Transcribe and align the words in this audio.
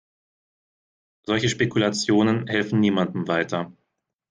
Solche 1.27 1.47
Spekulationen 1.47 2.47
helfen 2.47 2.79
niemandem 2.79 3.27
weiter. 3.27 3.71